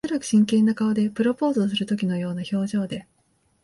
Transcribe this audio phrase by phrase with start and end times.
[0.03, 1.11] おそらく真剣な顔で。
[1.11, 3.05] プロポーズをするときのような表情で。